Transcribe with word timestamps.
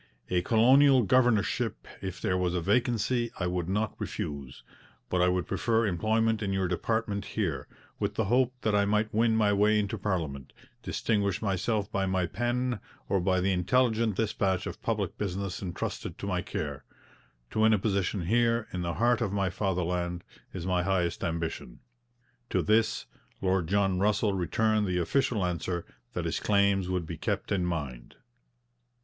'A 0.31 0.41
colonial 0.41 1.03
governorship, 1.03 1.87
if 2.01 2.19
there 2.19 2.35
was 2.35 2.55
a 2.55 2.59
vacancy, 2.59 3.29
I 3.39 3.45
would 3.45 3.69
not 3.69 3.93
refuse, 3.99 4.63
but 5.11 5.21
I 5.21 5.27
would 5.27 5.45
prefer 5.45 5.85
employment 5.85 6.41
in 6.41 6.51
your 6.51 6.67
department 6.67 7.23
here, 7.23 7.67
with 7.99 8.15
the 8.15 8.25
hope 8.25 8.51
that 8.61 8.73
I 8.73 8.83
might 8.83 9.13
win 9.13 9.35
my 9.35 9.53
way 9.53 9.77
into 9.77 9.99
parliament, 9.99 10.53
distinguish 10.81 11.39
myself 11.39 11.91
by 11.91 12.07
my 12.07 12.25
pen, 12.25 12.79
or 13.09 13.19
by 13.19 13.41
the 13.41 13.51
intelligent 13.51 14.15
dispatch 14.15 14.65
of 14.65 14.81
public 14.81 15.19
business 15.19 15.61
entrusted 15.61 16.17
to 16.17 16.25
my 16.25 16.41
care.... 16.41 16.83
To 17.51 17.59
win 17.59 17.71
a 17.71 17.77
position 17.77 18.25
here, 18.25 18.67
in 18.73 18.81
the 18.81 18.95
heart 18.95 19.21
of 19.21 19.31
my 19.31 19.51
fatherland, 19.51 20.23
is 20.51 20.65
my 20.65 20.81
highest 20.81 21.23
ambition.' 21.23 21.77
To 22.49 22.63
this 22.63 23.05
Lord 23.39 23.67
John 23.67 23.99
Russell 23.99 24.33
returned 24.33 24.87
the 24.87 24.97
official 24.97 25.45
answer 25.45 25.85
that 26.13 26.25
his 26.25 26.39
claims 26.39 26.89
would 26.89 27.05
be 27.05 27.17
kept 27.17 27.51
in 27.51 27.67
mind. 27.67 28.15